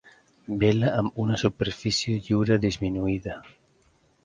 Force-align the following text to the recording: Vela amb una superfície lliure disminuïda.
Vela 0.61 0.93
amb 1.01 1.19
una 1.25 1.37
superfície 1.43 2.17
lliure 2.29 2.59
disminuïda. 2.67 3.39